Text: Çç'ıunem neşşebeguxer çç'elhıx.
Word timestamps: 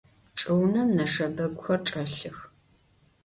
Çç'ıunem 0.37 0.89
neşşebeguxer 0.97 1.79
çç'elhıx. 1.85 2.37